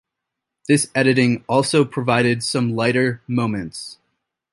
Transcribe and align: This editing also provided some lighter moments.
This 0.67 0.89
editing 0.95 1.45
also 1.47 1.85
provided 1.85 2.41
some 2.41 2.75
lighter 2.75 3.21
moments. 3.27 3.99